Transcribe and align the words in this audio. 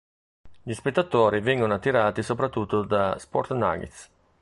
Gli 0.63 0.73
spettatori 0.73 1.41
vengono 1.41 1.75
attirati 1.75 2.23
soprattutto 2.23 2.81
da 2.83 3.19
"Sports 3.19 3.51
Nights". 3.51 4.09